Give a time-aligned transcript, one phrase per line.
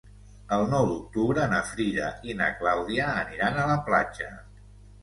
[0.55, 4.35] El nou d'octubre na Frida i na Clàudia aniran a la platja.